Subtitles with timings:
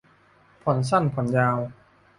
[0.61, 1.57] ผ่อนสั้นผ่อนยาว